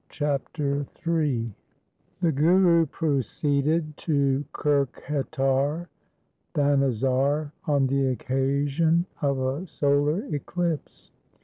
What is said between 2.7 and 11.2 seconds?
proceeded to Kurkhetar (Thanesar) on the occasion of a solar eclipse.